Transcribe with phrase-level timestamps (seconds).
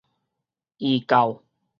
[0.81, 1.43] 異教